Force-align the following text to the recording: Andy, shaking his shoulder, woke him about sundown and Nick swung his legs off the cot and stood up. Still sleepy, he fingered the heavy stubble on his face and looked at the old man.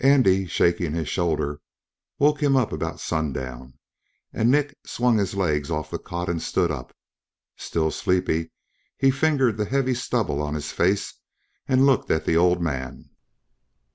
Andy, 0.00 0.46
shaking 0.46 0.94
his 0.94 1.06
shoulder, 1.06 1.60
woke 2.18 2.42
him 2.42 2.56
about 2.56 2.98
sundown 2.98 3.78
and 4.32 4.50
Nick 4.50 4.74
swung 4.86 5.18
his 5.18 5.34
legs 5.34 5.70
off 5.70 5.90
the 5.90 5.98
cot 5.98 6.30
and 6.30 6.40
stood 6.40 6.70
up. 6.70 6.96
Still 7.58 7.90
sleepy, 7.90 8.52
he 8.96 9.10
fingered 9.10 9.58
the 9.58 9.66
heavy 9.66 9.92
stubble 9.92 10.40
on 10.40 10.54
his 10.54 10.72
face 10.72 11.20
and 11.68 11.84
looked 11.84 12.10
at 12.10 12.24
the 12.24 12.38
old 12.38 12.62
man. 12.62 13.10